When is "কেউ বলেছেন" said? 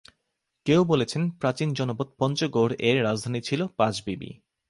0.65-1.21